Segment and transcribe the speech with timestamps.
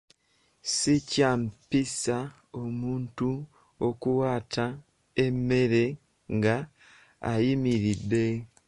[0.73, 2.17] Si kya mpisa
[2.63, 3.29] omuntu
[3.87, 4.65] okuwaata
[5.25, 5.83] emmere
[6.35, 6.55] nga
[7.31, 8.25] ayimiridde.